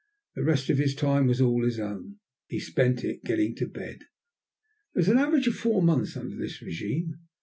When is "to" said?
3.57-3.67